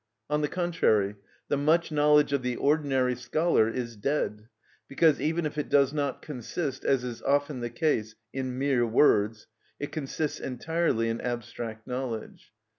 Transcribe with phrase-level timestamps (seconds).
[0.31, 1.15] On the contrary,
[1.47, 4.47] the much knowledge of the ordinary scholar is dead,
[4.87, 9.45] because even if it does not consist, as is often the case, in mere words,
[9.79, 12.51] it consists entirely in abstract knowledge.